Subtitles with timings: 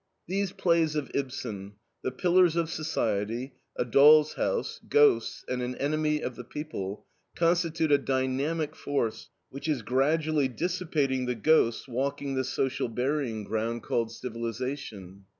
[0.25, 6.21] These plays of Ibsen THE PILLARS OF SOCIETY, A DOLL'S HOUSE, GHOSTS, and AN ENEMY
[6.21, 12.43] OF THE PEOPLE constitute a dynamic force which is gradually dissipating the ghosts walking the
[12.43, 15.25] social burying ground called civilization.